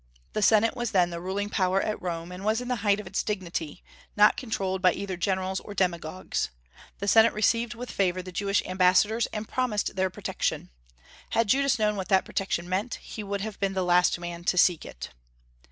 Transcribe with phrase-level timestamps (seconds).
[0.33, 3.05] The Senate was then the ruling power at Rome, and was in the height of
[3.05, 3.83] its dignity,
[4.15, 6.49] not controlled by either generals or demagogues.
[6.97, 10.71] The Senate received with favor the Jewish ambassadors, and promised their protection.
[11.33, 14.57] Had Judas known what that protection meant, he would have been the last man to
[14.57, 15.09] seek it.